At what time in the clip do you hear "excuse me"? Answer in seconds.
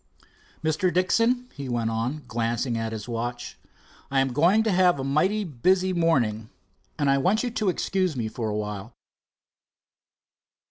7.69-8.27